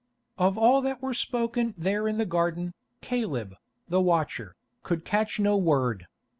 Of 0.39 0.57
all 0.57 0.81
that 0.81 0.99
were 1.03 1.13
spoken 1.13 1.75
there 1.77 2.07
in 2.07 2.17
the 2.17 2.25
garden, 2.25 2.73
Caleb, 3.01 3.53
the 3.87 4.01
watcher, 4.01 4.55
could 4.81 5.05
catch 5.05 5.39
no 5.39 5.55
word. 5.55 6.07